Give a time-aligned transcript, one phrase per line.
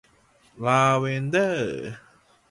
[0.65, 1.87] ลาเวนเดอร์